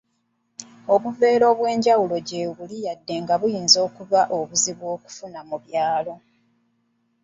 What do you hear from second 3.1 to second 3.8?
nga buyinza